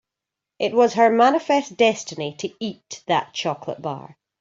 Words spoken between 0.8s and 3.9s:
her manifest destiny to eat that chocolate